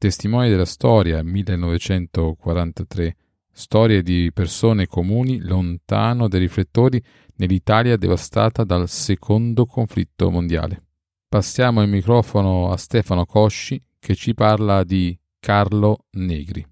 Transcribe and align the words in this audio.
Testimoni 0.00 0.48
della 0.48 0.64
storia 0.64 1.22
1943. 1.22 3.16
Storie 3.52 4.02
di 4.02 4.30
persone 4.32 4.86
comuni 4.86 5.40
lontano 5.40 6.26
dai 6.26 6.40
riflettori 6.40 7.04
nell'Italia 7.36 7.98
devastata 7.98 8.64
dal 8.64 8.88
secondo 8.88 9.66
conflitto 9.66 10.30
mondiale. 10.30 10.84
Passiamo 11.28 11.82
il 11.82 11.90
microfono 11.90 12.72
a 12.72 12.78
Stefano 12.78 13.26
Cosci 13.26 13.78
che 13.98 14.14
ci 14.14 14.32
parla 14.32 14.84
di 14.84 15.14
Carlo 15.38 16.06
Negri. 16.12 16.66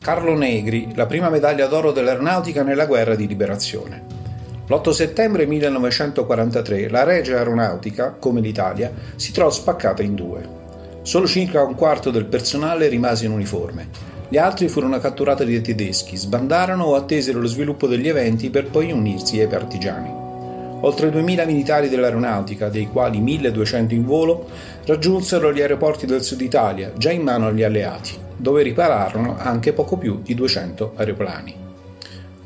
Carlo 0.00 0.36
Negri, 0.36 0.96
la 0.96 1.06
prima 1.06 1.30
medaglia 1.30 1.68
d'oro 1.68 1.92
dell'aeronautica 1.92 2.64
nella 2.64 2.86
guerra 2.86 3.14
di 3.14 3.28
liberazione. 3.28 4.04
L'8 4.66 4.90
settembre 4.90 5.46
1943 5.46 6.88
la 6.88 7.04
Regia 7.04 7.36
Aeronautica, 7.36 8.14
come 8.14 8.40
l'Italia, 8.40 8.92
si 9.14 9.30
trovò 9.30 9.48
spaccata 9.48 10.02
in 10.02 10.16
due. 10.16 10.57
Solo 11.02 11.26
circa 11.26 11.62
un 11.62 11.74
quarto 11.74 12.10
del 12.10 12.26
personale 12.26 12.88
rimase 12.88 13.26
in 13.26 13.32
uniforme. 13.32 13.88
Gli 14.28 14.36
altri 14.36 14.68
furono 14.68 14.98
catturati 14.98 15.44
dai 15.44 15.60
tedeschi, 15.60 16.16
sbandarono 16.16 16.84
o 16.84 16.94
attesero 16.94 17.40
lo 17.40 17.46
sviluppo 17.46 17.86
degli 17.86 18.08
eventi 18.08 18.50
per 18.50 18.70
poi 18.70 18.92
unirsi 18.92 19.40
ai 19.40 19.46
partigiani. 19.46 20.10
Oltre 20.80 21.10
2.000 21.10 21.46
militari 21.46 21.88
dell'aeronautica, 21.88 22.68
dei 22.68 22.86
quali 22.86 23.20
1.200 23.20 23.94
in 23.94 24.04
volo, 24.04 24.46
raggiunsero 24.84 25.52
gli 25.52 25.60
aeroporti 25.60 26.06
del 26.06 26.22
sud 26.22 26.40
Italia, 26.40 26.92
già 26.96 27.10
in 27.10 27.22
mano 27.22 27.46
agli 27.46 27.62
alleati 27.62 28.26
dove 28.38 28.62
ripararono 28.62 29.36
anche 29.36 29.72
poco 29.72 29.96
più 29.96 30.20
di 30.22 30.34
200 30.34 30.92
aeroplani. 30.96 31.66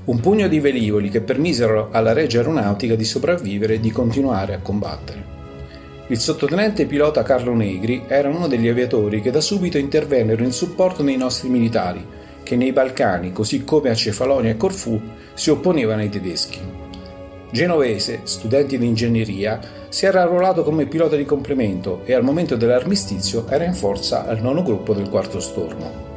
Un 0.05 0.19
pugno 0.19 0.49
di 0.49 0.59
velivoli 0.59 1.11
che 1.11 1.21
permisero 1.21 1.91
alla 1.93 2.13
Regia 2.13 2.39
Aeronautica 2.39 2.97
di 2.97 3.05
sopravvivere 3.05 3.75
e 3.75 3.81
di 3.81 3.93
continuare 3.93 4.55
a 4.55 4.59
combattere. 4.59 5.41
Il 6.13 6.21
sottotenente 6.21 6.85
pilota 6.85 7.23
Carlo 7.23 7.55
Negri 7.55 8.05
era 8.07 8.29
uno 8.29 8.47
degli 8.47 8.69
aviatori 8.69 9.23
che 9.23 9.31
da 9.31 9.41
subito 9.41 9.79
intervennero 9.79 10.45
in 10.45 10.53
supporto 10.53 11.03
dei 11.03 11.17
nostri 11.17 11.49
militari, 11.49 12.07
che 12.43 12.55
nei 12.55 12.71
Balcani, 12.71 13.33
così 13.33 13.65
come 13.65 13.89
a 13.89 13.95
Cefalonia 13.95 14.51
e 14.51 14.59
Corfù, 14.59 15.01
si 15.33 15.49
opponevano 15.49 16.03
ai 16.03 16.11
tedeschi. 16.11 16.61
Genovese, 17.51 18.21
studente 18.25 18.77
di 18.77 18.87
ingegneria, 18.87 19.59
si 19.89 20.05
era 20.05 20.21
arruolato 20.21 20.63
come 20.65 20.85
pilota 20.85 21.17
di 21.17 21.25
complemento 21.25 22.03
e 22.05 22.13
al 22.13 22.23
momento 22.23 22.57
dell'armistizio 22.57 23.49
era 23.49 23.65
in 23.65 23.73
forza 23.73 24.27
al 24.27 24.43
nono 24.43 24.63
gruppo 24.63 24.93
del 24.93 25.09
quarto 25.09 25.41
stormo. 25.41 26.12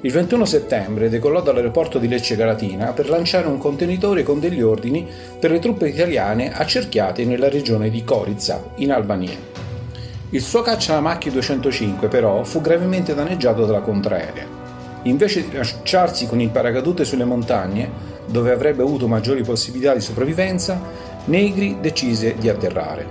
Il 0.00 0.12
21 0.12 0.44
settembre 0.44 1.08
decollò 1.08 1.42
dall'aeroporto 1.42 1.98
di 1.98 2.06
Lecce 2.06 2.36
Galatina 2.36 2.92
per 2.92 3.08
lanciare 3.08 3.48
un 3.48 3.58
contenitore 3.58 4.22
con 4.22 4.38
degli 4.38 4.62
ordini 4.62 5.04
per 5.40 5.50
le 5.50 5.58
truppe 5.58 5.88
italiane 5.88 6.52
accerchiate 6.52 7.24
nella 7.24 7.48
regione 7.48 7.90
di 7.90 8.04
Coriza, 8.04 8.70
in 8.76 8.92
Albania. 8.92 9.36
Il 10.30 10.40
suo 10.40 10.62
cacciamacchi 10.62 11.32
205 11.32 12.06
però 12.06 12.44
fu 12.44 12.60
gravemente 12.60 13.12
danneggiato 13.12 13.66
dalla 13.66 13.80
contraerea. 13.80 14.46
Invece 15.02 15.48
di 15.48 15.56
lanciarsi 15.56 16.28
con 16.28 16.40
il 16.40 16.50
paracadute 16.50 17.04
sulle 17.04 17.24
montagne, 17.24 17.90
dove 18.26 18.52
avrebbe 18.52 18.82
avuto 18.82 19.08
maggiori 19.08 19.42
possibilità 19.42 19.94
di 19.94 20.00
sopravvivenza, 20.00 20.80
Negri 21.24 21.78
decise 21.80 22.36
di 22.38 22.48
atterrare. 22.48 23.04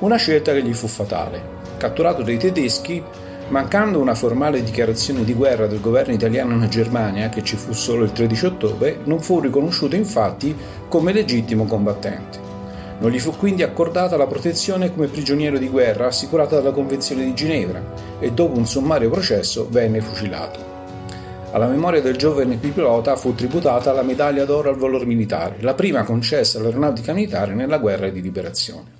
Una 0.00 0.16
scelta 0.16 0.52
che 0.52 0.62
gli 0.62 0.74
fu 0.74 0.86
fatale. 0.86 1.54
Catturato 1.78 2.22
dai 2.22 2.36
tedeschi, 2.36 3.02
mancando 3.48 4.00
una 4.00 4.14
formale 4.14 4.62
dichiarazione 4.62 5.24
di 5.24 5.32
guerra 5.32 5.66
del 5.66 5.80
governo 5.80 6.12
italiano 6.12 6.54
in 6.54 6.68
Germania, 6.68 7.28
che 7.28 7.44
ci 7.44 7.56
fu 7.56 7.72
solo 7.72 8.04
il 8.04 8.12
13 8.12 8.46
ottobre, 8.46 8.98
non 9.04 9.20
fu 9.20 9.40
riconosciuto 9.40 9.94
infatti 9.94 10.54
come 10.88 11.12
legittimo 11.12 11.64
combattente. 11.66 12.38
Non 12.98 13.10
gli 13.10 13.18
fu 13.18 13.36
quindi 13.36 13.62
accordata 13.62 14.16
la 14.16 14.26
protezione 14.26 14.92
come 14.92 15.06
prigioniero 15.06 15.58
di 15.58 15.68
guerra 15.68 16.06
assicurata 16.06 16.56
dalla 16.56 16.72
Convenzione 16.72 17.24
di 17.24 17.34
Ginevra 17.34 17.82
e 18.18 18.32
dopo 18.32 18.56
un 18.56 18.66
sommario 18.66 19.10
processo 19.10 19.68
venne 19.70 20.00
fucilato. 20.00 20.74
Alla 21.52 21.66
memoria 21.66 22.00
del 22.00 22.16
giovane 22.16 22.56
pilota 22.56 23.14
fu 23.16 23.34
tributata 23.34 23.92
la 23.92 24.02
medaglia 24.02 24.44
d'oro 24.44 24.70
al 24.70 24.76
valor 24.76 25.06
militare, 25.06 25.56
la 25.60 25.74
prima 25.74 26.04
concessa 26.04 26.58
all'aeronautica 26.58 27.12
militare 27.12 27.54
nella 27.54 27.78
guerra 27.78 28.08
di 28.08 28.20
liberazione. 28.20 28.95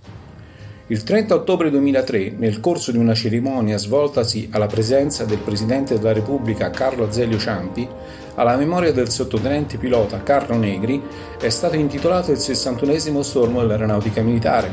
Il 0.88 1.02
30 1.02 1.34
ottobre 1.34 1.68
2003, 1.68 2.34
nel 2.36 2.60
corso 2.60 2.92
di 2.92 2.98
una 2.98 3.12
cerimonia 3.12 3.76
svoltasi 3.76 4.50
alla 4.52 4.68
presenza 4.68 5.24
del 5.24 5.38
Presidente 5.38 5.96
della 5.96 6.12
Repubblica 6.12 6.70
Carlo 6.70 7.04
Azeglio 7.04 7.38
Ciampi, 7.38 7.88
alla 8.36 8.54
memoria 8.54 8.92
del 8.92 9.10
sottotenente 9.10 9.78
pilota 9.78 10.22
Carlo 10.22 10.56
Negri 10.56 11.02
è 11.40 11.48
stato 11.48 11.74
intitolato 11.74 12.30
il 12.30 12.38
61 12.38 13.22
stormo 13.22 13.62
dell'aeronautica 13.62 14.22
militare, 14.22 14.70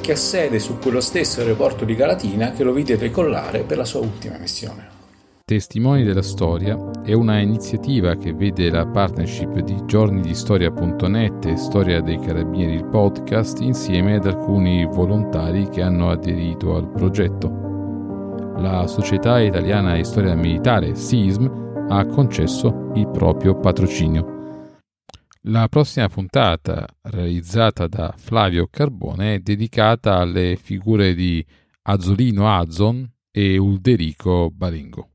che 0.00 0.10
ha 0.10 0.16
sede 0.16 0.58
su 0.58 0.80
quello 0.80 1.00
stesso 1.00 1.38
aeroporto 1.38 1.84
di 1.84 1.94
Galatina 1.94 2.50
che 2.50 2.64
lo 2.64 2.72
vide 2.72 2.98
decollare 2.98 3.60
per 3.60 3.76
la 3.76 3.84
sua 3.84 4.00
ultima 4.00 4.38
missione. 4.38 4.91
Testimoni 5.52 6.02
della 6.02 6.22
Storia 6.22 6.78
è 7.04 7.12
una 7.12 7.38
iniziativa 7.38 8.14
che 8.14 8.32
vede 8.32 8.70
la 8.70 8.86
partnership 8.86 9.58
di 9.58 9.84
giornidistoria.net 9.84 11.44
e 11.44 11.56
Storia 11.58 12.00
dei 12.00 12.18
Carabinieri 12.18 12.76
il 12.76 12.86
podcast 12.86 13.60
insieme 13.60 14.14
ad 14.14 14.24
alcuni 14.24 14.86
volontari 14.86 15.68
che 15.68 15.82
hanno 15.82 16.08
aderito 16.08 16.74
al 16.74 16.90
progetto. 16.90 18.54
La 18.56 18.86
Società 18.86 19.40
Italiana 19.40 19.94
di 19.94 20.04
Storia 20.04 20.34
Militare, 20.34 20.94
SISM, 20.94 21.86
ha 21.90 22.06
concesso 22.06 22.90
il 22.94 23.10
proprio 23.10 23.54
patrocinio. 23.60 24.70
La 25.48 25.68
prossima 25.68 26.08
puntata, 26.08 26.86
realizzata 27.02 27.86
da 27.88 28.14
Flavio 28.16 28.68
Carbone, 28.70 29.34
è 29.34 29.38
dedicata 29.40 30.16
alle 30.16 30.56
figure 30.56 31.12
di 31.12 31.44
Azzolino 31.82 32.48
Azzon 32.48 33.06
e 33.30 33.58
Ulderico 33.58 34.48
Baringo. 34.50 35.11